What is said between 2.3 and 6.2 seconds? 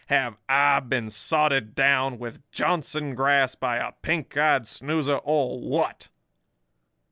Johnson grass by a pink eyed snoozer, or what?